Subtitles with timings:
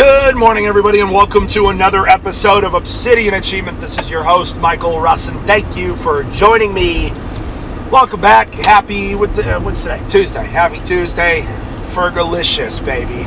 [0.00, 3.82] Good morning, everybody, and welcome to another episode of Obsidian Achievement.
[3.82, 5.46] This is your host, Michael Russin.
[5.46, 7.10] Thank you for joining me.
[7.90, 8.54] Welcome back.
[8.54, 10.02] Happy what the, uh, what's today?
[10.08, 10.46] Tuesday.
[10.46, 11.42] Happy Tuesday.
[11.92, 13.12] Fergalicious, baby.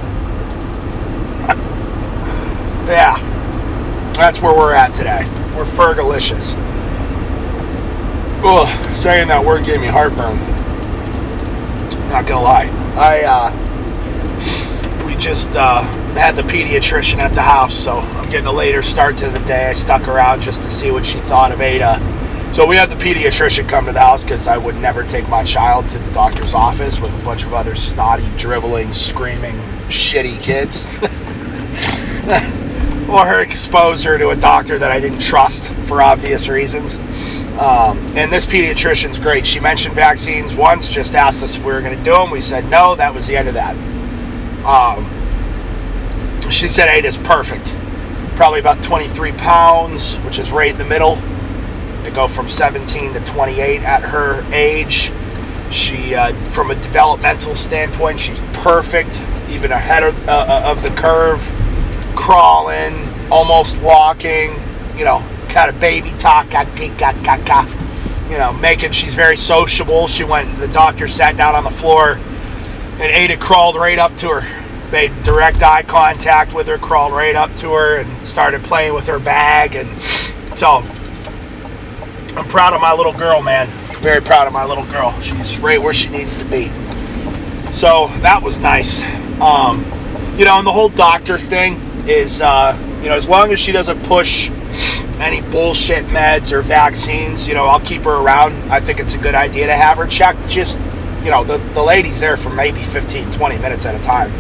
[2.90, 3.20] yeah,
[4.16, 5.26] that's where we're at today.
[5.56, 6.56] We're Fergalicious.
[8.44, 10.40] Ugh, saying that word gave me heartburn.
[12.10, 12.68] Not gonna lie.
[12.96, 15.84] I uh, we just uh,
[16.18, 19.70] had the pediatrician at the house, so I'm getting a later start to the day.
[19.70, 22.00] I stuck around just to see what she thought of Ada.
[22.54, 25.44] So we had the pediatrician come to the house because I would never take my
[25.44, 29.56] child to the doctor's office with a bunch of other snotty, dribbling, screaming,
[29.88, 31.00] shitty kids.
[33.10, 36.98] or expose her to a doctor that I didn't trust for obvious reasons.
[37.58, 39.46] Um, and this pediatrician's great.
[39.46, 42.32] She mentioned vaccines once, just asked us if we were going to do them.
[42.32, 42.96] We said no.
[42.96, 43.76] That was the end of that.
[44.66, 45.06] Um,
[46.54, 47.76] she said eight is perfect.
[48.36, 51.16] Probably about 23 pounds, which is right in the middle.
[52.04, 55.12] To go from 17 to 28 at her age.
[55.72, 59.20] She, uh, from a developmental standpoint, she's perfect,
[59.50, 61.42] even ahead of, uh, of the curve,
[62.16, 64.54] crawling, almost walking,
[64.96, 66.48] you know, kind of baby talk,
[68.30, 70.08] you know, making she's very sociable.
[70.08, 72.20] She went, the doctor sat down on the floor,
[73.00, 77.36] and Ada crawled right up to her, made direct eye contact with her, crawled right
[77.36, 79.76] up to her, and started playing with her bag.
[79.76, 79.90] And
[80.58, 80.84] so,
[82.36, 83.68] I'm proud of my little girl, man.
[84.02, 85.20] Very proud of my little girl.
[85.20, 86.72] She's right where she needs to be.
[87.72, 89.04] So that was nice.
[89.40, 89.84] Um,
[90.38, 91.76] you know, and the whole doctor thing
[92.08, 94.50] is, uh, you know, as long as she doesn't push
[95.20, 98.54] any bullshit meds or vaccines, you know, I'll keep her around.
[98.72, 100.50] I think it's a good idea to have her checked.
[100.50, 100.80] Just,
[101.24, 104.32] you know, the, the lady's there for maybe 15, 20 minutes at a time.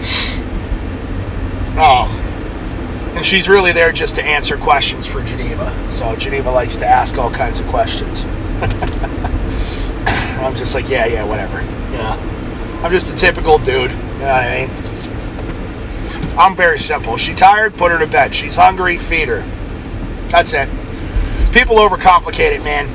[1.78, 2.10] Um,
[3.16, 5.92] and she's really there just to answer questions for Geneva.
[5.92, 8.24] So Geneva likes to ask all kinds of questions.
[10.44, 11.62] I'm just like, yeah, yeah, whatever.
[11.92, 12.82] Yeah.
[12.84, 13.92] I'm just a typical dude.
[13.92, 14.70] You know what I mean?
[16.38, 17.16] I'm very simple.
[17.18, 18.36] She tired, put her to bed.
[18.36, 19.40] She's hungry, feed her.
[20.28, 20.68] That's it.
[21.54, 22.90] People overcomplicate it, man.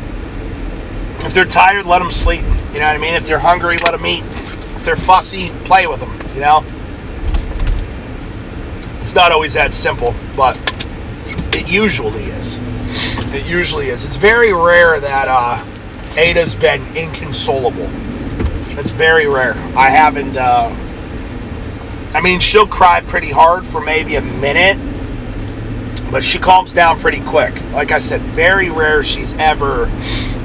[1.24, 2.44] If they're tired, let them sleep.
[2.72, 3.14] You know what I mean?
[3.14, 4.24] If they're hungry, let them eat.
[4.24, 6.12] If they're fussy, play with them.
[6.34, 6.64] You know?
[9.00, 10.58] It's not always that simple, but
[11.54, 12.60] it usually is.
[13.32, 14.04] It usually is.
[14.04, 15.64] It's very rare that uh,
[16.18, 17.88] Ada's been inconsolable.
[18.78, 19.54] It's very rare.
[19.76, 20.36] I haven't.
[20.36, 20.74] Uh,
[22.14, 24.78] I mean, she'll cry pretty hard for maybe a minute,
[26.10, 27.60] but she calms down pretty quick.
[27.72, 29.86] Like I said, very rare she's ever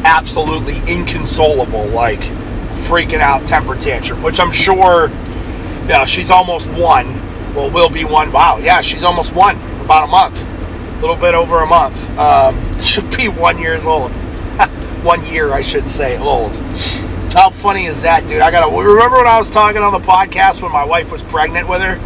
[0.03, 2.19] absolutely inconsolable, like
[2.87, 5.09] freaking out temper tantrum, which I'm sure,
[5.87, 7.21] yeah, she's almost one.
[7.53, 8.31] Well, will be one.
[8.31, 9.57] Wow, yeah, she's almost one.
[9.81, 12.17] About a month, a little bit over a month.
[12.17, 14.11] Um, she'll be one years old.
[15.03, 16.55] one year, I should say, old.
[17.33, 18.41] How funny is that, dude?
[18.41, 21.67] I gotta remember when I was talking on the podcast when my wife was pregnant
[21.67, 21.99] with her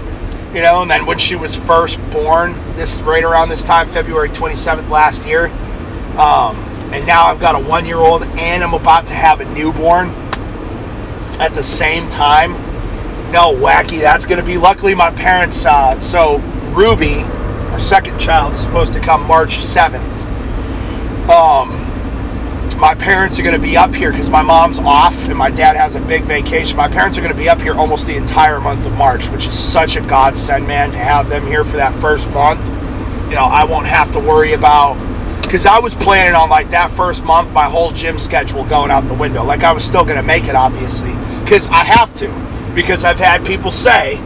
[0.53, 4.29] you know, and then when she was first born, this right around this time, February
[4.29, 5.47] 27th last year.
[6.17, 6.55] Um,
[6.93, 10.09] and now I've got a one year old and I'm about to have a newborn
[11.39, 12.53] at the same time.
[13.31, 14.57] No, wacky, that's going to be.
[14.57, 16.37] Luckily, my parents, uh, so
[16.73, 17.15] Ruby,
[17.71, 20.15] our second child, is supposed to come March 7th.
[21.29, 21.87] Um,
[22.79, 25.75] my parents are going to be up here because my mom's off and my dad
[25.75, 26.77] has a big vacation.
[26.77, 29.47] My parents are going to be up here almost the entire month of March, which
[29.47, 32.63] is such a godsend, man, to have them here for that first month.
[33.29, 34.95] You know, I won't have to worry about
[35.41, 39.07] because I was planning on like that first month, my whole gym schedule going out
[39.07, 39.43] the window.
[39.43, 41.11] Like I was still going to make it, obviously,
[41.43, 42.27] because I have to.
[42.75, 44.21] Because I've had people say,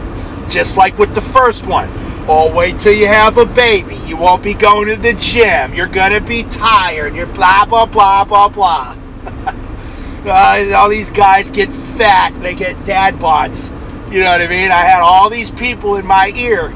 [0.48, 1.88] just like with the first one,
[2.28, 3.96] Oh, wait till you have a baby.
[4.06, 5.74] You won't be going to the gym.
[5.74, 7.16] You're going to be tired.
[7.16, 8.96] You're blah, blah, blah, blah, blah.
[10.26, 12.32] uh, all these guys get fat.
[12.40, 13.70] They get dad bods.
[14.12, 14.70] You know what I mean?
[14.70, 16.72] I had all these people in my ear.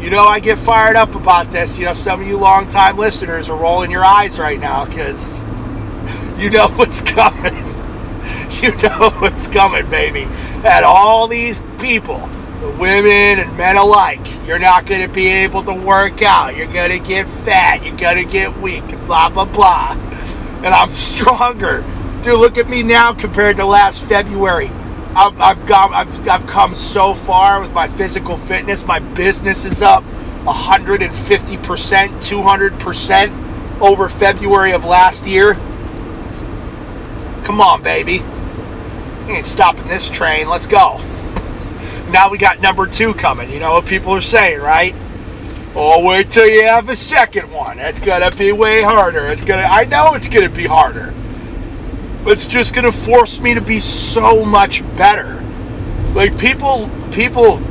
[0.00, 1.78] You know, I get fired up about this.
[1.78, 5.40] You know, some of you longtime listeners are rolling your eyes right now because
[6.38, 7.54] you know what's coming.
[8.62, 10.22] you know what's coming, baby.
[10.64, 12.28] And all these people
[12.60, 14.20] the women and men alike.
[14.46, 16.56] You're not going to be able to work out.
[16.56, 17.84] You're going to get fat.
[17.84, 18.86] You're going to get weak.
[19.04, 19.92] Blah, blah, blah.
[19.92, 21.84] And I'm stronger.
[22.22, 24.70] Dude, look at me now compared to last February.
[25.16, 28.84] I've, I've, got, I've, I've come so far with my physical fitness.
[28.84, 30.04] My business is up
[30.44, 35.54] 150%, 200% over February of last year.
[37.44, 38.20] Come on, baby.
[39.32, 40.50] Ain't stopping this train.
[40.50, 40.98] Let's go
[42.10, 43.50] now we got number two coming.
[43.50, 44.94] You know what people are saying, right?
[45.74, 47.78] Oh, wait till you have a second one.
[47.78, 49.28] It's gonna be way harder.
[49.28, 49.62] It's gonna.
[49.62, 51.14] I know it's gonna be harder.
[52.28, 55.40] It's just gonna force me to be so much better.
[56.12, 57.62] Like people, people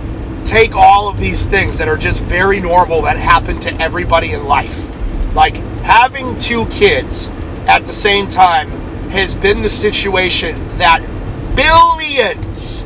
[0.45, 4.45] take all of these things that are just very normal that happen to everybody in
[4.45, 4.87] life.
[5.35, 7.29] Like having two kids
[7.67, 8.69] at the same time
[9.09, 11.01] has been the situation that
[11.57, 12.85] billions,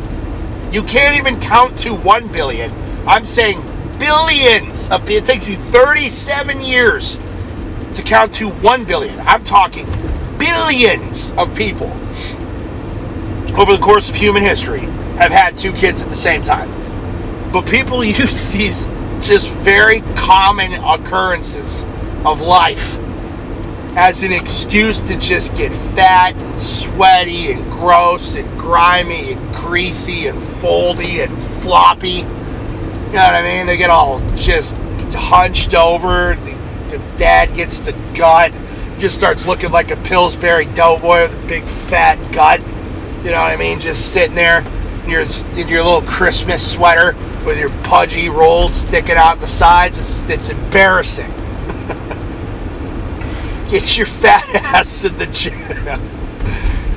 [0.72, 2.74] you can't even count to one billion.
[3.08, 3.62] I'm saying
[4.00, 5.08] billions of.
[5.08, 7.20] It takes you 37 years
[7.94, 9.20] to count to 1 billion.
[9.20, 9.86] I'm talking
[10.60, 11.88] billions of people
[13.60, 14.82] over the course of human history
[15.20, 16.70] have had two kids at the same time.
[17.52, 18.88] But people use these
[19.22, 21.84] just very common occurrences
[22.26, 22.98] of life
[23.96, 30.28] as an excuse to just get fat and sweaty and gross and grimy and greasy
[30.28, 32.26] and foldy and floppy
[33.10, 33.66] you know what I mean?
[33.66, 34.76] They get all just
[35.14, 36.36] hunched over.
[36.36, 36.54] The,
[36.92, 38.52] the dad gets the gut,
[39.00, 42.60] just starts looking like a Pillsbury doughboy with a big fat gut.
[43.24, 43.80] You know what I mean?
[43.80, 44.60] Just sitting there
[45.04, 45.22] in your,
[45.56, 47.16] in your little Christmas sweater
[47.46, 49.98] with your pudgy rolls sticking out the sides.
[49.98, 51.30] It's, it's embarrassing.
[53.70, 55.58] Get your fat ass in the gym.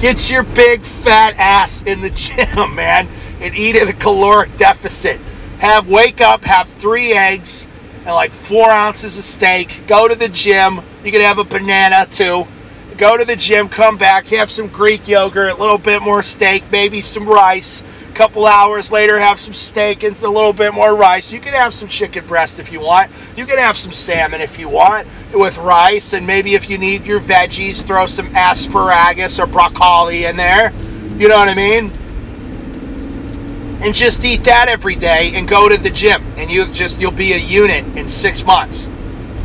[0.00, 3.08] Get your big fat ass in the gym, man,
[3.40, 5.20] and eat at a caloric deficit
[5.62, 9.84] have wake up, have three eggs and like four ounces of steak.
[9.87, 10.81] Go to the gym.
[11.04, 12.46] You can have a banana too.
[12.96, 16.62] Go to the gym, come back, have some Greek yogurt, a little bit more steak,
[16.70, 17.82] maybe some rice.
[18.08, 21.32] A couple hours later, have some steak and a little bit more rice.
[21.32, 23.10] You can have some chicken breast if you want.
[23.34, 26.12] You can have some salmon if you want with rice.
[26.12, 30.72] And maybe if you need your veggies, throw some asparagus or broccoli in there.
[31.19, 31.90] You know what I mean?
[33.82, 37.10] and just eat that every day and go to the gym and you just you'll
[37.10, 38.88] be a unit in six months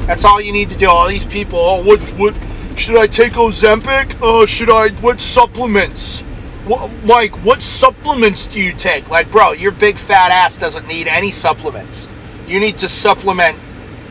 [0.08, 0.90] that's all you need to do.
[0.90, 2.36] All these people oh what what
[2.76, 4.18] should i take ozempic?
[4.22, 6.22] Oh should i what supplements?
[6.66, 9.10] What, mike what supplements do you take?
[9.10, 12.08] Like bro your big fat ass doesn't need any supplements.
[12.48, 13.60] You need to supplement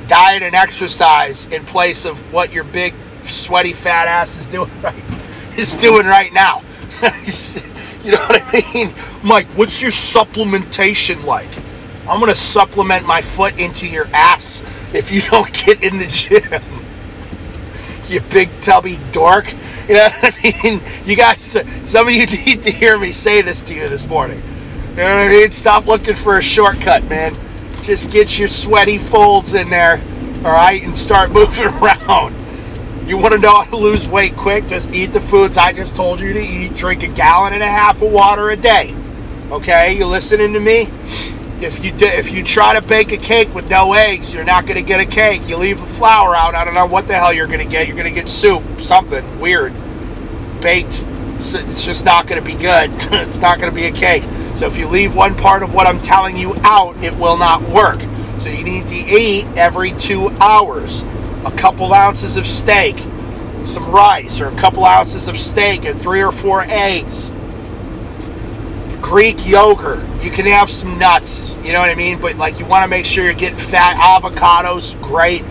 [0.06, 2.94] diet and exercise in place of what your big
[3.24, 5.02] sweaty fat ass is doing right
[5.56, 6.62] is doing right now.
[8.06, 8.94] You know what I mean?
[9.24, 11.48] Mike, what's your supplementation like?
[12.08, 16.62] I'm to supplement my foot into your ass if you don't get in the gym.
[18.08, 19.52] you big tubby dork.
[19.88, 20.82] You know what I mean?
[21.04, 24.42] You guys, some of you need to hear me say this to you this morning.
[24.90, 25.50] You know what I mean?
[25.50, 27.36] Stop looking for a shortcut, man.
[27.82, 30.02] Just get your sweaty folds in there,
[30.38, 32.34] all right, and start moving around.
[33.06, 34.66] You want to know how to lose weight quick?
[34.66, 36.74] Just eat the foods I just told you to eat.
[36.74, 38.96] Drink a gallon and a half of water a day.
[39.52, 40.90] Okay, you listening to me?
[41.60, 44.66] If you do, if you try to bake a cake with no eggs, you're not
[44.66, 45.48] going to get a cake.
[45.48, 46.54] You leave the flour out.
[46.54, 47.86] I don't know what the hell you're going to get.
[47.86, 49.72] You're going to get soup, something weird,
[50.60, 51.06] baked.
[51.36, 52.90] It's just not going to be good.
[53.12, 54.22] it's not going to be a cake.
[54.54, 57.62] So if you leave one part of what I'm telling you out, it will not
[57.62, 58.00] work.
[58.38, 61.04] So you need to eat every two hours
[61.46, 62.98] a couple ounces of steak,
[63.62, 67.30] some rice, or a couple ounces of steak and three or four eggs.
[69.06, 70.04] Greek yogurt.
[70.20, 72.20] You can have some nuts, you know what I mean?
[72.20, 75.44] But like you want to make sure you're getting fat avocados, great.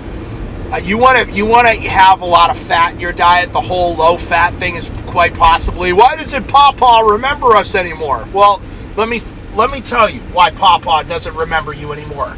[0.74, 3.54] Uh, you want to you want to have a lot of fat in your diet.
[3.54, 5.94] The whole low fat thing is quite possibly.
[5.94, 8.28] Why doesn't Papa remember us anymore?
[8.34, 8.62] Well,
[8.98, 9.22] let me
[9.54, 12.36] let me tell you why Papa doesn't remember you anymore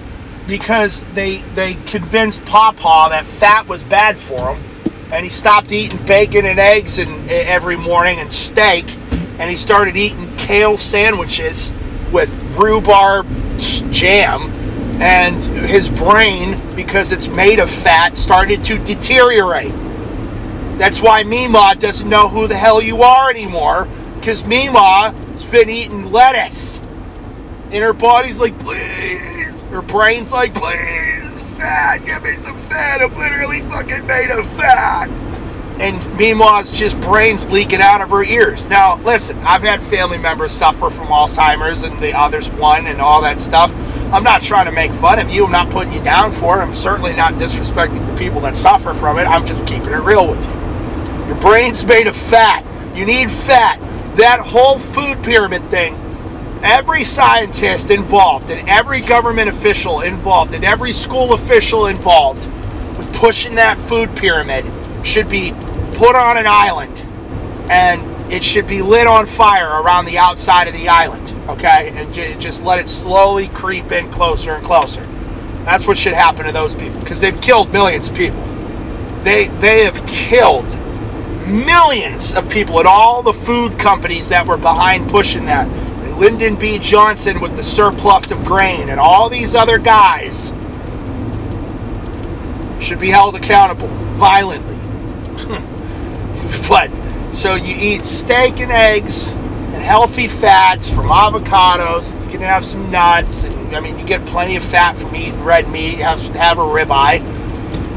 [0.48, 4.64] because they they convinced Papa that fat was bad for him,
[5.12, 8.86] and he stopped eating bacon and eggs and every morning and steak,
[9.40, 11.74] and he started eating kale sandwiches
[12.12, 13.28] with rhubarb
[13.92, 14.50] jam,
[15.02, 15.36] and
[15.68, 19.74] his brain, because it's made of fat, started to deteriorate.
[20.78, 26.12] That's why Mima doesn't know who the hell you are anymore, because Mima's been eating
[26.12, 26.80] lettuce.
[27.72, 29.28] And her body's like, please
[29.72, 33.02] her brain's like, please, fat, give me some fat.
[33.02, 35.10] I'm literally fucking made of fat.
[35.80, 38.66] And meanwhile, it's just brains leaking out of her ears.
[38.66, 43.22] Now, listen, I've had family members suffer from Alzheimer's and the others one and all
[43.22, 43.72] that stuff.
[44.12, 45.46] I'm not trying to make fun of you.
[45.46, 46.64] I'm not putting you down for it.
[46.64, 49.26] I'm certainly not disrespecting the people that suffer from it.
[49.26, 51.28] I'm just keeping it real with you.
[51.28, 52.66] Your brain's made of fat.
[52.96, 53.80] You need fat.
[54.16, 55.96] That whole food pyramid thing
[56.64, 62.48] every scientist involved and every government official involved and every school official involved
[62.98, 64.66] with pushing that food pyramid
[65.06, 65.52] should be
[65.98, 67.00] put on an island
[67.70, 72.14] and it should be lit on fire around the outside of the island okay and
[72.40, 75.06] just let it slowly creep in closer and closer
[75.68, 78.42] That's what should happen to those people because they've killed millions of people.
[79.24, 80.66] They they have killed
[81.46, 85.68] millions of people and all the food companies that were behind pushing that.
[85.68, 86.80] And Lyndon B.
[86.80, 90.54] Johnson with the surplus of grain and all these other guys
[92.80, 94.78] should be held accountable violently.
[96.70, 96.90] but
[97.34, 102.20] so you eat steak and eggs and healthy fats from avocados.
[102.26, 105.44] You can have some nuts, and I mean, you get plenty of fat from eating
[105.44, 106.00] red meat.
[106.00, 107.20] Have have a ribeye,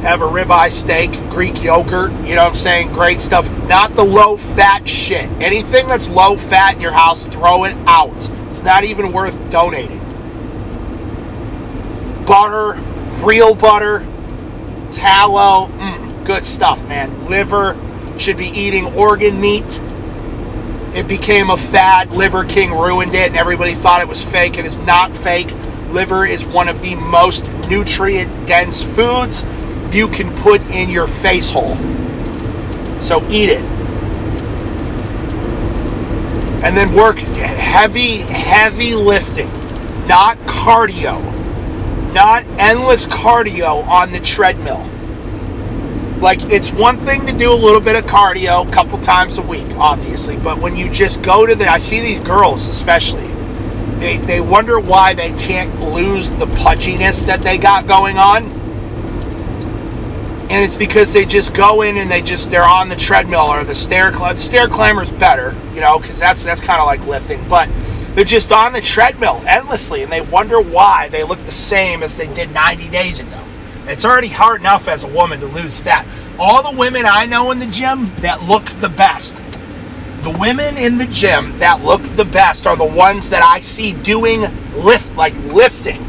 [0.02, 2.12] have a ribeye steak, Greek yogurt.
[2.26, 2.92] You know what I'm saying?
[2.92, 3.50] Great stuff.
[3.66, 5.30] Not the low fat shit.
[5.40, 8.30] Anything that's low fat in your house, throw it out.
[8.48, 10.00] It's not even worth donating.
[12.26, 12.78] Butter,
[13.24, 14.06] real butter,
[14.90, 17.26] tallow, mm, good stuff, man.
[17.26, 17.74] Liver
[18.20, 19.80] should be eating organ meat
[20.94, 22.10] it became a fad.
[22.10, 24.58] Liver King ruined it, and everybody thought it was fake.
[24.58, 25.54] It is not fake.
[25.90, 29.44] Liver is one of the most nutrient dense foods
[29.92, 31.76] you can put in your face hole.
[33.00, 33.62] So eat it.
[36.62, 39.48] And then work heavy, heavy lifting,
[40.08, 41.22] not cardio,
[42.12, 44.88] not endless cardio on the treadmill.
[46.20, 49.42] Like it's one thing to do a little bit of cardio a couple times a
[49.42, 53.26] week, obviously, but when you just go to the I see these girls especially.
[53.98, 58.44] They they wonder why they can't lose the pudginess that they got going on.
[60.50, 63.64] And it's because they just go in and they just they're on the treadmill or
[63.64, 64.36] the stair climber.
[64.36, 67.68] Stair climber's better, you know, because that's that's kind of like lifting, but
[68.14, 72.16] they're just on the treadmill endlessly and they wonder why they look the same as
[72.18, 73.39] they did 90 days ago.
[73.90, 76.06] It's already hard enough as a woman to lose fat.
[76.38, 79.42] All the women I know in the gym that look the best,
[80.22, 83.92] the women in the gym that look the best are the ones that I see
[83.92, 84.42] doing
[84.74, 86.04] lift, like lifting,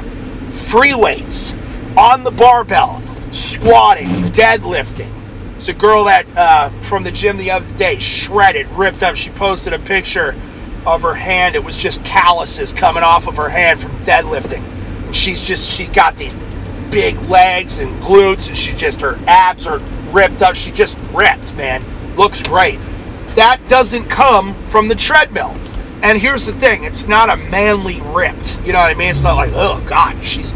[0.50, 1.54] free weights,
[1.98, 5.12] on the barbell, squatting, deadlifting.
[5.56, 9.16] It's a girl that uh, from the gym the other day, shredded, ripped up.
[9.16, 10.36] She posted a picture
[10.86, 11.56] of her hand.
[11.56, 14.64] It was just calluses coming off of her hand from deadlifting.
[15.06, 16.34] And she's just she got these
[16.92, 19.80] big legs and glutes, and she just her abs are
[20.12, 20.56] ripped up.
[20.56, 21.84] She just ripped, man.
[22.16, 22.80] Looks great.
[23.36, 25.56] That doesn't come from the treadmill.
[26.04, 28.60] And here's the thing: it's not a manly ripped.
[28.66, 29.10] You know what I mean?
[29.10, 30.54] It's not like, oh god, she's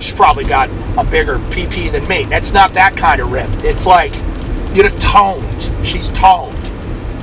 [0.00, 0.68] she's probably got
[0.98, 2.24] a bigger PP than me.
[2.24, 3.48] That's not that kind of rip.
[3.64, 4.14] It's like
[4.74, 5.70] you know, toned.
[5.86, 6.60] She's toned.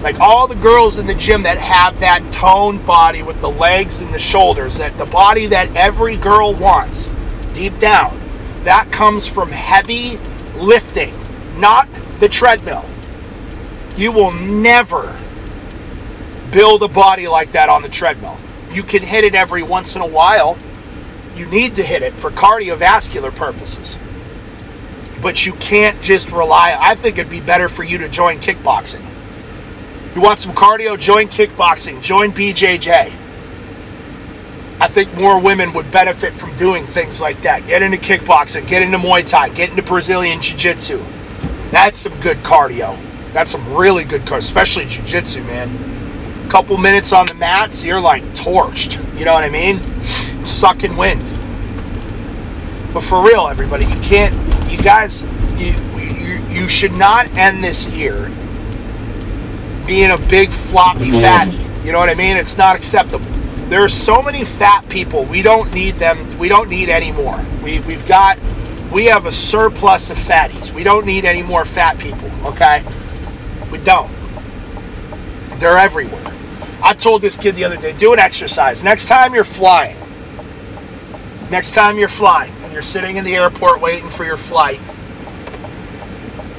[0.01, 4.01] Like all the girls in the gym that have that toned body with the legs
[4.01, 7.09] and the shoulders, that the body that every girl wants
[7.53, 8.20] deep down
[8.63, 10.19] that comes from heavy
[10.55, 11.13] lifting,
[11.59, 11.89] not
[12.19, 12.85] the treadmill.
[13.97, 15.17] You will never
[16.51, 18.37] build a body like that on the treadmill.
[18.71, 20.57] You can hit it every once in a while.
[21.35, 23.97] You need to hit it for cardiovascular purposes.
[25.21, 26.77] But you can't just rely.
[26.79, 29.05] I think it'd be better for you to join kickboxing.
[30.15, 30.99] You want some cardio?
[30.99, 32.01] Join kickboxing.
[32.01, 33.13] Join BJJ.
[34.91, 37.65] Think more women would benefit from doing things like that.
[37.65, 41.01] Get into kickboxing, get into Muay Thai, get into Brazilian Jiu Jitsu.
[41.71, 42.99] That's some good cardio.
[43.31, 46.45] That's some really good cardio, especially Jiu Jitsu, man.
[46.45, 48.99] A Couple minutes on the mats, you're like torched.
[49.17, 49.81] You know what I mean?
[50.45, 51.23] Sucking wind.
[52.93, 54.35] But for real, everybody, you can't.
[54.69, 55.23] You guys,
[55.57, 58.29] you you, you should not end this year
[59.87, 61.21] being a big floppy mm-hmm.
[61.21, 61.85] fatty.
[61.85, 62.35] You know what I mean?
[62.35, 63.30] It's not acceptable.
[63.71, 65.23] There are so many fat people.
[65.23, 66.37] We don't need them.
[66.37, 67.41] We don't need any more.
[67.63, 68.37] We, we've got,
[68.91, 70.73] we have a surplus of fatties.
[70.73, 72.83] We don't need any more fat people, okay?
[73.71, 74.11] We don't.
[75.57, 76.37] They're everywhere.
[76.83, 78.83] I told this kid the other day do an exercise.
[78.83, 79.95] Next time you're flying,
[81.49, 84.81] next time you're flying and you're sitting in the airport waiting for your flight.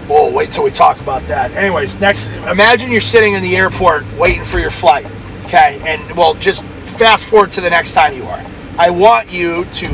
[0.08, 1.50] Oh, wait till we talk about that.
[1.50, 5.04] Anyways, next, imagine you're sitting in the airport waiting for your flight,
[5.44, 5.78] okay?
[5.84, 6.64] And well, just
[7.02, 8.40] fast forward to the next time you are.
[8.78, 9.88] I want you to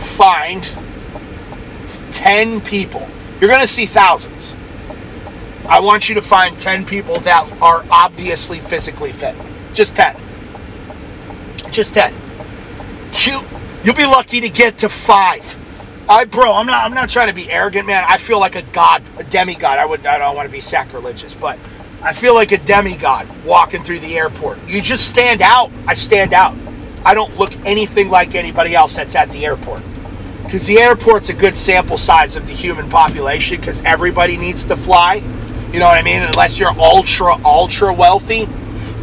[0.00, 0.68] find
[2.10, 3.06] 10 people.
[3.40, 4.52] You're going to see thousands.
[5.68, 9.36] I want you to find 10 people that are obviously physically fit.
[9.74, 10.16] Just 10.
[11.70, 12.12] Just 10.
[13.12, 13.40] You
[13.84, 15.58] you'll be lucky to get to 5.
[16.08, 18.04] I bro, I'm not I'm not trying to be arrogant, man.
[18.08, 19.78] I feel like a god, a demigod.
[19.78, 21.60] I would I don't want to be sacrilegious, but
[22.04, 24.58] I feel like a demigod walking through the airport.
[24.68, 25.70] You just stand out.
[25.86, 26.54] I stand out.
[27.02, 29.82] I don't look anything like anybody else that's at the airport.
[30.42, 34.76] Because the airport's a good sample size of the human population because everybody needs to
[34.76, 35.14] fly.
[35.72, 36.20] You know what I mean?
[36.20, 38.50] Unless you're ultra, ultra wealthy.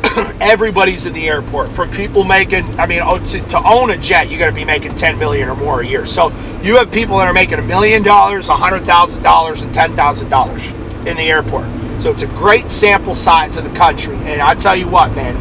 [0.40, 1.70] everybody's in the airport.
[1.70, 4.64] From people making, I mean, oh, to, to own a jet, you got to be
[4.64, 6.06] making ten million or more a year.
[6.06, 6.30] So
[6.62, 9.96] you have people that are making a million dollars, a hundred thousand dollars, and ten
[9.96, 10.64] thousand dollars
[11.08, 11.66] in the airport.
[12.02, 14.16] So it's a great sample size of the country.
[14.16, 15.36] And I tell you what, man,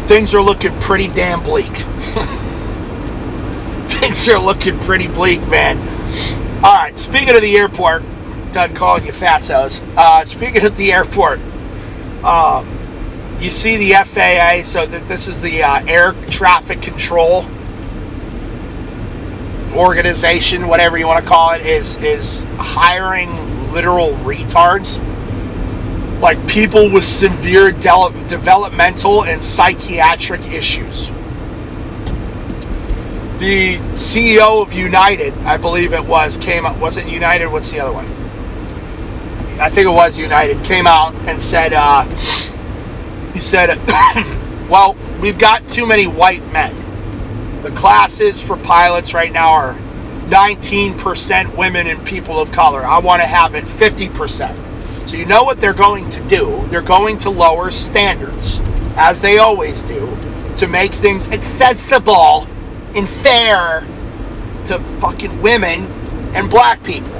[0.00, 1.74] things are looking pretty damn bleak.
[3.88, 5.78] things are looking pretty bleak, man.
[6.62, 8.02] All right, speaking of the airport,
[8.52, 9.80] done calling you fatzos.
[9.96, 11.40] Uh, speaking of the airport,
[12.22, 12.68] um,
[13.40, 14.64] you see the FAA.
[14.64, 17.46] So this is the uh, air traffic control
[19.74, 24.98] organization, whatever you want to call it, is is hiring literal retards,
[26.20, 31.08] like people with severe de- developmental and psychiatric issues.
[33.38, 36.76] The CEO of United, I believe it was, came up.
[36.78, 37.46] Was it United?
[37.46, 38.06] What's the other one?
[39.58, 40.62] I think it was United.
[40.64, 42.04] Came out and said, uh,
[43.32, 43.78] he said,
[44.68, 49.72] "Well, we've got too many white men." The classes for pilots right now are
[50.30, 52.84] 19% women and people of color.
[52.84, 55.06] I want to have it 50%.
[55.06, 56.64] So you know what they're going to do?
[56.68, 58.60] They're going to lower standards,
[58.94, 60.16] as they always do,
[60.56, 62.46] to make things accessible
[62.94, 63.80] and fair
[64.66, 65.86] to fucking women
[66.34, 67.12] and black people.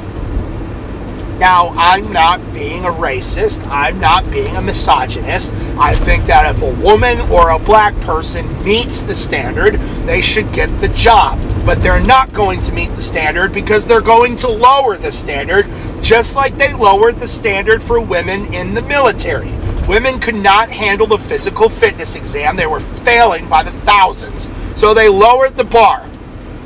[1.41, 3.67] Now, I'm not being a racist.
[3.69, 5.51] I'm not being a misogynist.
[5.79, 10.53] I think that if a woman or a black person meets the standard, they should
[10.53, 11.39] get the job.
[11.65, 15.67] But they're not going to meet the standard because they're going to lower the standard,
[16.03, 19.53] just like they lowered the standard for women in the military.
[19.89, 24.47] Women could not handle the physical fitness exam, they were failing by the thousands.
[24.75, 26.10] So they lowered the bar.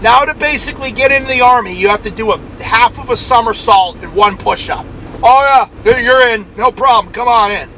[0.01, 3.17] Now, to basically get into the army, you have to do a half of a
[3.17, 4.85] somersault and one push up.
[5.23, 6.47] Oh, yeah, you're in.
[6.57, 7.13] No problem.
[7.13, 7.71] Come on in.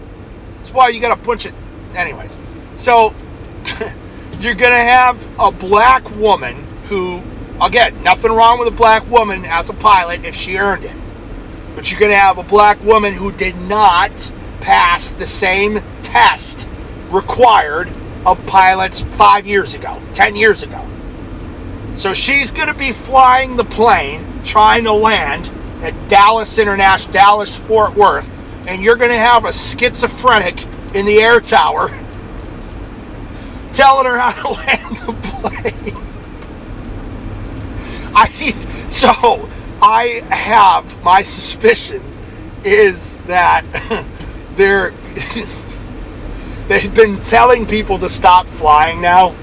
[0.57, 1.55] That's why you got to punch it.
[1.95, 2.37] Anyways,
[2.75, 3.15] so
[4.41, 7.23] you're going to have a black woman who,
[7.61, 10.97] again, nothing wrong with a black woman as a pilot if she earned it.
[11.77, 16.69] But you're going to have a black woman who did not pass the same test
[17.11, 17.93] required
[18.25, 20.85] of pilots five years ago, 10 years ago.
[21.97, 25.51] So she's going to be flying the plane, trying to land
[25.83, 28.31] at Dallas International, Dallas Fort Worth,
[28.67, 30.63] and you're going to have a schizophrenic
[30.95, 31.89] in the air tower
[33.73, 35.97] telling her how to land the plane.
[38.15, 38.29] I
[38.89, 39.49] so
[39.81, 42.03] I have my suspicion
[42.65, 43.65] is that
[44.57, 44.93] they're
[46.69, 49.35] they've been telling people to stop flying now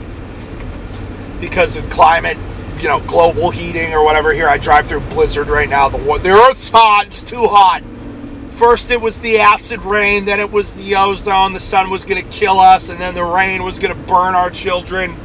[1.44, 2.38] because of climate,
[2.78, 4.32] you know, global heating or whatever.
[4.32, 5.90] Here, I drive through blizzard right now.
[5.90, 7.08] The the Earth's hot.
[7.08, 7.84] It's too hot.
[8.52, 10.24] First, it was the acid rain.
[10.24, 11.52] Then it was the ozone.
[11.52, 14.36] The sun was going to kill us, and then the rain was going to burn
[14.36, 15.18] our children.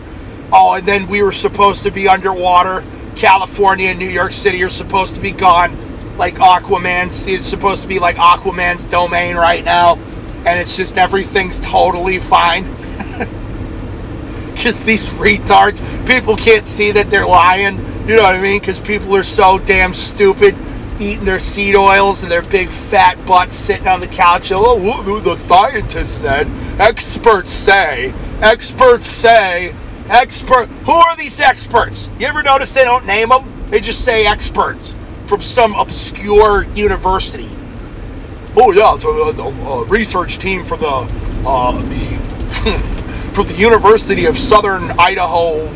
[0.52, 2.84] Oh, and then we were supposed to be underwater.
[3.14, 7.28] California and New York City are supposed to be gone, like Aquaman's.
[7.28, 9.94] It's supposed to be like Aquaman's domain right now,
[10.44, 12.64] and it's just everything's totally fine
[14.58, 17.76] because these retards, people can't see that they're lying.
[18.08, 18.58] You know what I mean?
[18.58, 20.56] Because people are so damn stupid
[20.98, 24.50] eating their seed oils and their big fat butts sitting on the couch.
[24.52, 26.48] Oh, the scientists said,
[26.80, 29.74] experts say, experts say,
[30.08, 30.66] expert.
[30.66, 32.10] Who are these experts?
[32.18, 33.70] You ever notice they don't name them?
[33.70, 37.48] They just say experts from some obscure university.
[38.56, 40.88] Oh yeah, so the uh, research team from the
[41.46, 42.97] uh, the
[43.38, 45.66] from the University of Southern Idaho,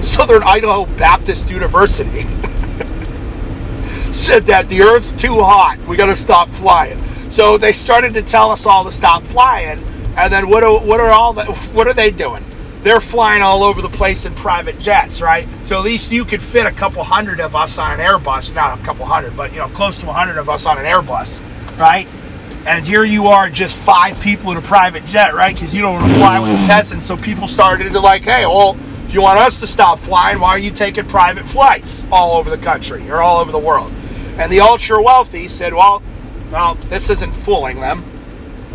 [0.00, 2.22] Southern Idaho Baptist University,
[4.12, 5.78] said that the Earth's too hot.
[5.88, 7.02] We got to stop flying.
[7.28, 9.82] So they started to tell us all to stop flying.
[10.16, 11.48] And then what are, what are all that?
[11.74, 12.44] What are they doing?
[12.82, 15.48] They're flying all over the place in private jets, right?
[15.64, 18.78] So at least you could fit a couple hundred of us on an Airbus, not
[18.78, 21.42] a couple hundred, but you know, close to a hundred of us on an Airbus,
[21.80, 22.06] right?
[22.68, 25.54] And here you are, just five people in a private jet, right?
[25.54, 27.06] Because you don't want to fly with the peasants.
[27.06, 28.76] So people started to like, hey, well,
[29.06, 32.50] if you want us to stop flying, why are you taking private flights all over
[32.50, 33.90] the country or all over the world?
[34.36, 36.02] And the ultra wealthy said, well,
[36.52, 38.04] well, this isn't fooling them.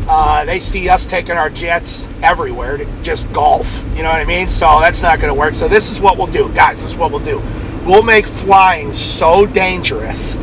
[0.10, 3.86] Uh, they see us taking our jets everywhere to just golf.
[3.95, 4.49] You know what I mean?
[4.49, 5.53] So that's not going to work.
[5.53, 6.82] So this is what we'll do, guys.
[6.82, 7.43] This is what we'll do.
[7.86, 10.34] We'll make flying so dangerous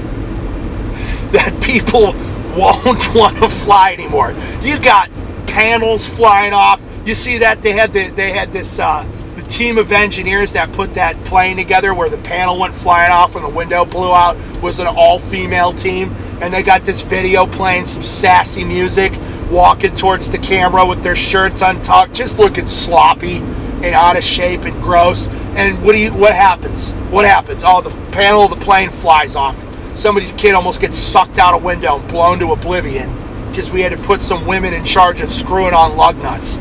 [1.32, 2.14] that people
[2.56, 4.34] won't want to fly anymore.
[4.62, 5.10] You got
[5.46, 6.80] panels flying off.
[7.04, 10.72] You see that they had the, they had this uh, the team of engineers that
[10.72, 14.36] put that plane together where the panel went flying off when the window blew out
[14.60, 16.10] was an all female team.
[16.40, 19.12] and they got this video playing some sassy music,
[19.50, 23.36] walking towards the camera with their shirts untucked, just looking sloppy
[23.82, 25.28] and out of shape and gross.
[25.54, 26.12] And what do you?
[26.12, 26.92] What happens?
[27.10, 27.62] What happens?
[27.64, 29.62] Oh, the panel of the plane flies off.
[30.00, 33.14] Somebody's kid almost gets sucked out a window and blown to oblivion
[33.50, 36.56] because we had to put some women in charge of screwing on lug nuts.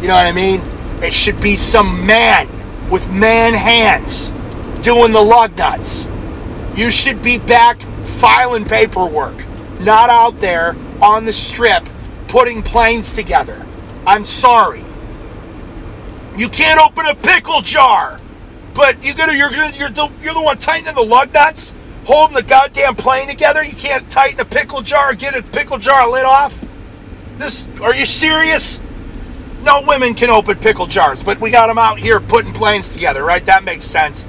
[0.00, 0.62] You know what I mean?
[1.02, 2.48] It should be some man
[2.88, 4.30] with man hands
[4.80, 6.08] doing the lug nuts.
[6.74, 7.82] You should be back
[8.18, 9.36] filing paperwork,
[9.78, 11.86] not out there on the strip
[12.28, 13.62] putting planes together.
[14.06, 14.86] I'm sorry.
[16.34, 18.18] You can't open a pickle jar,
[18.72, 21.74] but you gonna you're gonna you're the you're the one tightening the lug nuts,
[22.10, 23.62] holding the goddamn plane together.
[23.62, 26.64] You can't tighten a pickle jar, get a pickle jar lid off.
[27.36, 28.80] This are you serious?
[29.62, 33.22] No women can open pickle jars, but we got them out here putting planes together,
[33.22, 33.44] right?
[33.46, 34.24] That makes sense.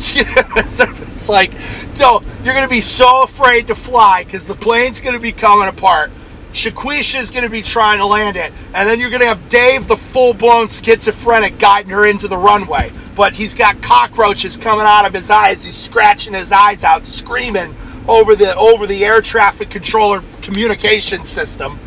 [0.00, 1.52] it's like,
[1.94, 5.32] so you're going to be so afraid to fly because the plane's going to be
[5.32, 6.10] coming apart.
[6.52, 9.86] Shaquisha's going to be trying to land it, and then you're going to have Dave,
[9.86, 12.92] the full-blown schizophrenic, guiding her into the runway.
[13.14, 15.62] But he's got cockroaches coming out of his eyes.
[15.64, 17.76] He's scratching his eyes out, screaming
[18.08, 21.78] over the over the air traffic controller communication system.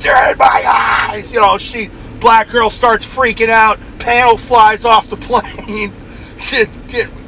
[0.00, 1.32] They're in my eyes.
[1.32, 1.88] You know, she
[2.20, 3.78] black girl starts freaking out.
[3.98, 5.92] Panel flies off the plane.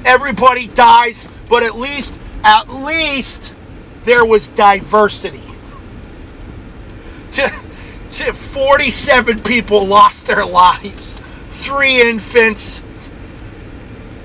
[0.05, 3.55] Everybody dies, but at least, at least,
[4.03, 5.54] there was diversity.
[8.35, 12.85] 47 people lost their lives, three infants,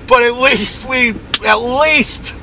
[0.06, 2.34] but at least we, at least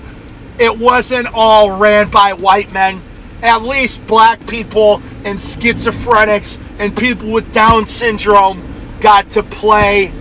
[0.59, 3.01] it wasn't all ran by white men.
[3.41, 10.11] At least black people and schizophrenics and people with Down syndrome got to play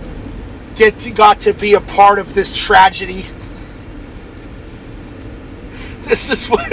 [0.77, 3.25] get to, got to be a part of this tragedy.
[6.03, 6.71] This is what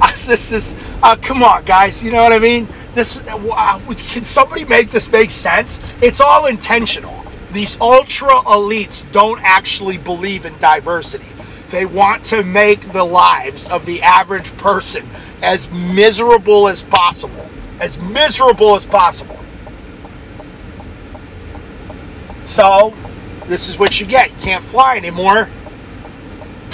[0.26, 0.74] this, is.
[1.02, 2.02] Uh, come on, guys.
[2.02, 2.68] You know what I mean?
[2.94, 5.80] This uh, can somebody make this make sense?
[6.00, 7.24] It's all intentional.
[7.52, 11.26] These ultra elites don't actually believe in diversity.
[11.70, 15.08] They want to make the lives of the average person
[15.42, 17.48] as miserable as possible.
[17.80, 19.38] As miserable as possible.
[22.44, 22.94] So,
[23.46, 24.30] this is what you get.
[24.30, 25.48] You can't fly anymore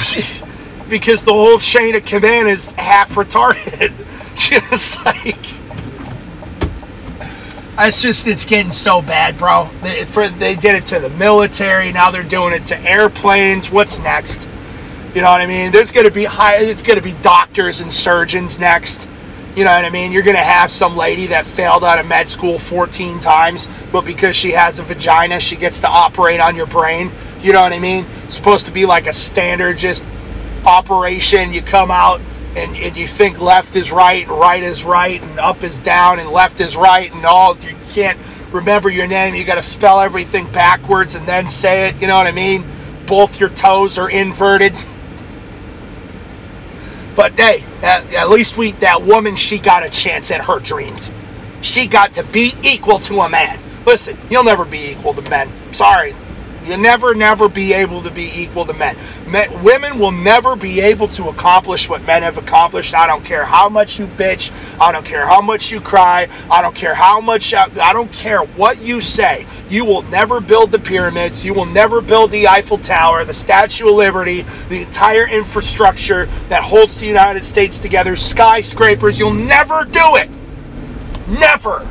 [0.90, 3.92] because the whole chain of command is half retarded.
[4.36, 5.36] Just like.
[7.82, 9.70] It's just, it's getting so bad, bro.
[9.82, 11.92] They, for, they did it to the military.
[11.92, 13.70] Now they're doing it to airplanes.
[13.70, 14.50] What's next?
[15.14, 15.72] You know what I mean?
[15.72, 19.08] There's to be high, it's to be doctors and surgeons next.
[19.56, 20.12] You know what I mean?
[20.12, 24.36] You're to have some lady that failed out of med school 14 times, but because
[24.36, 27.10] she has a vagina, she gets to operate on your brain.
[27.40, 28.06] You know what I mean?
[28.24, 30.04] It's supposed to be like a standard just
[30.66, 31.52] operation.
[31.52, 32.20] You come out
[32.56, 36.18] and, and you think left is right and right is right and up is down
[36.18, 37.56] and left is right and all.
[37.58, 38.18] You can't
[38.52, 39.34] remember your name.
[39.34, 42.00] You got to spell everything backwards and then say it.
[42.00, 42.64] You know what I mean?
[43.06, 44.74] Both your toes are inverted.
[47.16, 51.10] But hey, at, at least we that woman she got a chance at her dreams.
[51.60, 53.60] She got to be equal to a man.
[53.84, 55.50] Listen, you'll never be equal to men.
[55.72, 56.14] Sorry,
[56.64, 58.96] You'll never, never be able to be equal to men.
[59.26, 59.62] men.
[59.62, 62.94] Women will never be able to accomplish what men have accomplished.
[62.94, 64.52] I don't care how much you bitch.
[64.78, 66.28] I don't care how much you cry.
[66.50, 69.46] I don't care how much, I, I don't care what you say.
[69.70, 71.44] You will never build the pyramids.
[71.44, 76.62] You will never build the Eiffel Tower, the Statue of Liberty, the entire infrastructure that
[76.62, 79.18] holds the United States together, skyscrapers.
[79.18, 80.28] You'll never do it.
[81.26, 81.88] Never.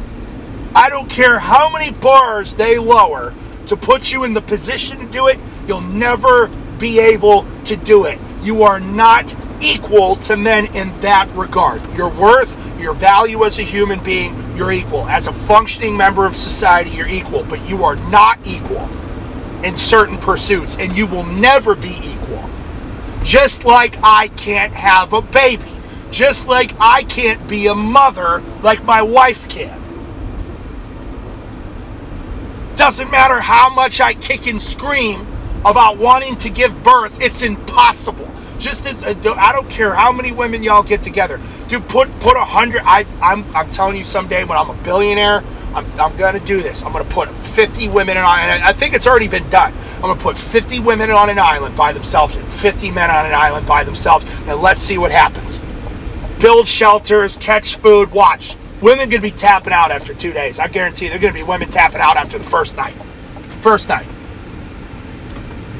[0.75, 3.33] I don't care how many bars they lower
[3.69, 8.05] to put you in the position to do it, you'll never be able to do
[8.05, 8.19] it.
[8.41, 11.81] You are not equal to men in that regard.
[11.95, 15.05] Your worth, your value as a human being, you're equal.
[15.07, 18.89] As a functioning member of society, you're equal, but you are not equal
[19.63, 22.49] in certain pursuits, and you will never be equal.
[23.23, 25.71] Just like I can't have a baby,
[26.09, 29.78] just like I can't be a mother like my wife can.
[32.79, 35.27] Doesn't matter how much I kick and scream
[35.65, 38.31] about wanting to give birth, it's impossible.
[38.57, 41.41] Just as uh, I don't care how many women y'all get together.
[41.67, 42.83] Dude, put put a hundred.
[42.85, 46.81] I I'm I'm telling you, someday when I'm a billionaire, I'm, I'm gonna do this.
[46.85, 48.39] I'm gonna put 50 women on.
[48.39, 49.73] And I think it's already been done.
[49.95, 53.33] I'm gonna put 50 women on an island by themselves and 50 men on an
[53.33, 55.59] island by themselves, and let's see what happens.
[56.39, 58.55] Build shelters, catch food, watch.
[58.81, 60.57] Women going to be tapping out after two days.
[60.57, 62.93] I guarantee they're going to be women tapping out after the first night.
[63.61, 64.07] First night.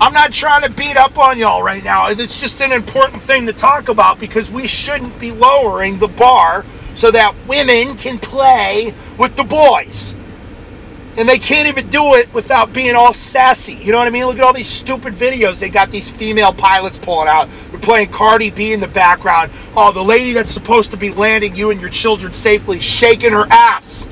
[0.02, 2.10] I'm not trying to beat up on y'all right now.
[2.10, 6.66] It's just an important thing to talk about because we shouldn't be lowering the bar
[6.94, 10.16] so that women can play with the boys.
[11.20, 13.74] And they can't even do it without being all sassy.
[13.74, 14.26] You know what I mean?
[14.26, 17.50] Look at all these stupid videos they got these female pilots pulling out.
[17.72, 19.52] They're playing Cardi B in the background.
[19.76, 23.46] Oh, the lady that's supposed to be landing you and your children safely shaking her
[23.50, 24.08] ass.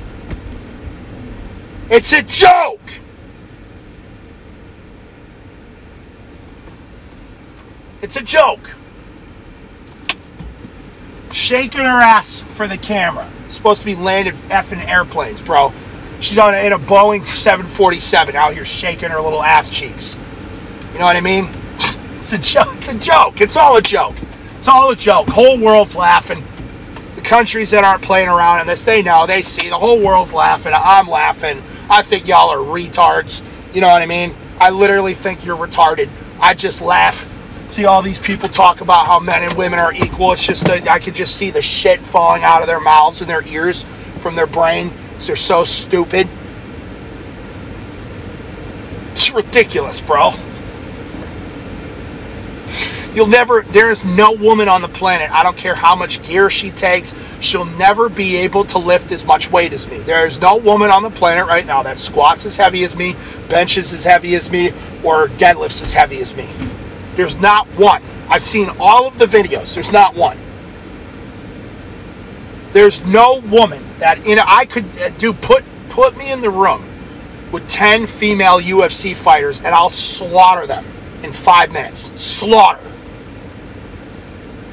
[1.88, 3.00] It's a joke.
[8.02, 8.76] It's a joke.
[11.32, 13.30] Shaking her ass for the camera.
[13.48, 15.72] Supposed to be landed effing airplanes, bro.
[16.20, 20.16] She's on a, in a Boeing 747 out here shaking her little ass cheeks.
[20.92, 21.48] You know what I mean?
[22.18, 22.76] It's a joke.
[22.78, 23.40] It's a joke.
[23.40, 24.16] It's all a joke.
[24.58, 25.28] It's all a joke.
[25.28, 26.42] Whole world's laughing.
[27.14, 29.26] The countries that aren't playing around in this, they know.
[29.26, 29.70] They see.
[29.70, 30.72] The whole world's laughing.
[30.74, 31.62] I'm laughing.
[31.88, 33.42] I think y'all are retards.
[33.72, 34.34] You know what I mean?
[34.58, 36.10] I literally think you're retarded.
[36.40, 37.32] I just laugh
[37.70, 40.32] see all these people talk about how men and women are equal.
[40.32, 43.28] It's just a, I could just see the shit falling out of their mouths and
[43.28, 43.86] their ears
[44.20, 44.92] from their brain.
[45.26, 46.28] They're so stupid.
[49.12, 50.32] It's ridiculous, bro.
[53.14, 56.50] You'll never, there is no woman on the planet, I don't care how much gear
[56.50, 59.98] she takes, she'll never be able to lift as much weight as me.
[59.98, 63.16] There is no woman on the planet right now that squats as heavy as me,
[63.48, 64.70] benches as heavy as me,
[65.02, 66.48] or deadlifts as heavy as me.
[67.16, 68.02] There's not one.
[68.28, 69.74] I've seen all of the videos.
[69.74, 70.38] There's not one.
[72.72, 76.84] There's no woman that in I could uh, do put put me in the room
[77.50, 80.84] with 10 female UFC fighters and I'll slaughter them
[81.22, 82.12] in 5 minutes.
[82.20, 82.80] Slaughter.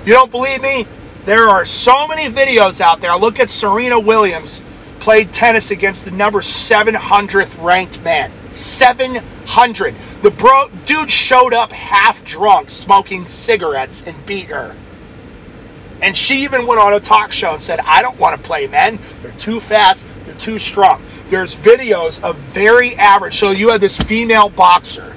[0.05, 0.85] You don't believe me?
[1.23, 3.15] There are so many videos out there.
[3.15, 4.61] Look at Serena Williams
[4.99, 8.31] played tennis against the number 700th ranked man.
[8.51, 9.95] 700.
[10.21, 14.75] The bro dude showed up half drunk, smoking cigarettes, and beat her.
[16.01, 18.67] And she even went on a talk show and said, I don't want to play
[18.67, 18.99] men.
[19.21, 21.03] They're too fast, they're too strong.
[21.29, 23.35] There's videos of very average.
[23.35, 25.15] So you had this female boxer,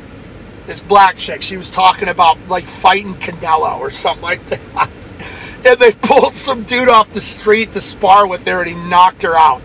[0.67, 1.43] this black chick.
[1.43, 5.14] She was talking about like fighting Canelo or something like that.
[5.67, 9.25] And they pulled some dude off the street to spar with her and he knocked
[9.25, 9.61] her out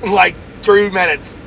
[0.00, 1.34] in like three minutes.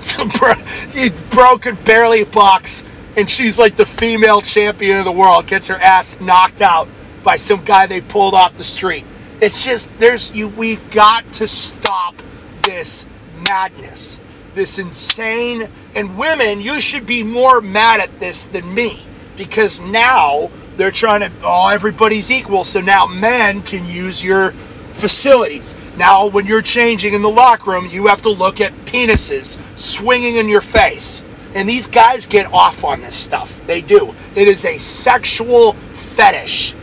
[0.00, 0.54] So bro,
[0.90, 2.84] she broke and barely box,
[3.16, 5.48] and she's like the female champion of the world.
[5.48, 6.88] Gets her ass knocked out
[7.22, 9.04] by some guy they pulled off the street.
[9.40, 10.48] It's just there's you.
[10.48, 12.14] We've got to stop
[12.62, 13.06] this
[13.40, 14.18] madness,
[14.54, 15.68] this insane.
[15.94, 19.02] And women, you should be more mad at this than me
[19.36, 21.30] because now they're trying to.
[21.42, 24.52] Oh, everybody's equal, so now men can use your
[24.92, 25.74] facilities.
[25.96, 30.36] Now, when you're changing in the locker room, you have to look at penises swinging
[30.36, 31.24] in your face.
[31.54, 33.60] And these guys get off on this stuff.
[33.66, 34.14] They do.
[34.36, 36.74] It is a sexual fetish.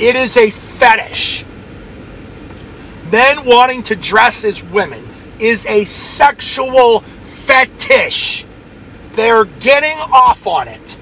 [0.00, 1.44] It is a fetish.
[3.12, 5.06] Men wanting to dress as women
[5.38, 8.46] is a sexual fetish.
[9.12, 10.98] They're getting off on it.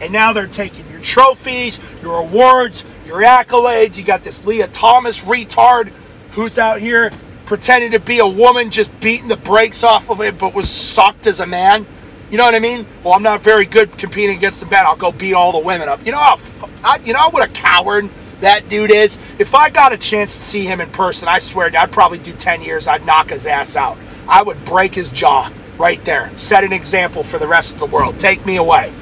[0.00, 3.98] And now they're taking your trophies, your awards, your accolades.
[3.98, 5.92] You got this Lia Thomas retard
[6.32, 7.12] who's out here
[7.44, 11.26] pretending to be a woman, just beating the brakes off of it, but was sucked
[11.26, 11.86] as a man.
[12.30, 12.86] You know what I mean?
[13.04, 14.84] Well, I'm not very good competing against the men.
[14.84, 16.04] I'll go beat all the women up.
[16.04, 18.08] You know how, you know what a coward
[18.40, 19.18] that dude is.
[19.38, 22.32] If I got a chance to see him in person, I swear I'd probably do
[22.32, 22.88] 10 years.
[22.88, 23.96] I'd knock his ass out.
[24.28, 26.36] I would break his jaw right there.
[26.36, 28.18] Set an example for the rest of the world.
[28.18, 28.92] Take me away.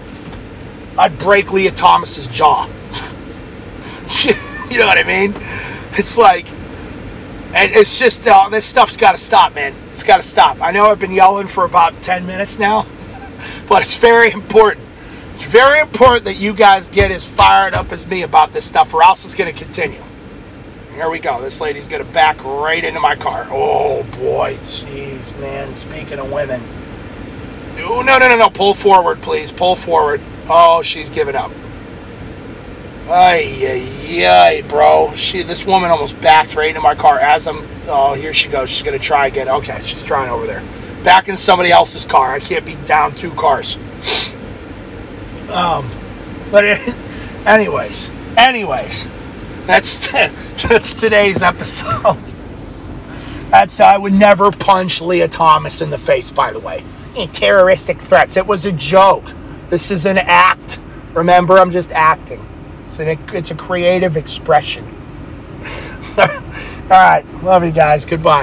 [0.98, 2.66] I'd break Lia Thomas's jaw.
[4.70, 5.34] you know what I mean?
[5.92, 6.50] It's like,
[7.54, 9.74] and it's just uh, this stuff's got to stop, man.
[9.92, 10.60] It's got to stop.
[10.60, 12.87] I know I've been yelling for about 10 minutes now,
[13.68, 14.87] but it's very important.
[15.33, 18.94] It's very important that you guys get as fired up as me about this stuff,
[18.94, 20.03] or else it's going to continue.
[20.92, 21.42] Here we go.
[21.42, 23.48] This lady's going to back right into my car.
[23.50, 25.74] Oh boy, jeez, man.
[25.74, 26.62] Speaking of women,
[27.77, 28.48] no, no, no, no, no.
[28.48, 29.50] Pull forward, please.
[29.50, 30.20] Pull forward.
[30.48, 31.50] Oh, she's giving up.
[33.09, 35.12] Ay, ay, ay, bro.
[35.14, 37.66] She, this woman almost backed right into my car as I'm.
[37.87, 38.70] Oh, here she goes.
[38.70, 39.48] She's gonna try again.
[39.48, 40.62] Okay, she's trying over there.
[41.04, 42.32] Back in somebody else's car.
[42.32, 43.76] I can't be down two cars.
[45.50, 45.90] Um,
[46.50, 46.88] but it,
[47.46, 49.06] anyways, anyways,
[49.66, 50.10] that's
[50.68, 52.18] that's today's episode.
[53.50, 56.32] That's I would never punch Lia Thomas in the face.
[56.32, 56.82] By the way,
[57.32, 58.36] terroristic threats.
[58.36, 59.26] It was a joke.
[59.70, 60.80] This is an act.
[61.12, 62.44] Remember, I'm just acting.
[62.86, 64.84] It's, an, it's a creative expression.
[66.18, 66.26] All
[66.90, 67.24] right.
[67.42, 68.04] Love you guys.
[68.04, 68.42] Goodbye.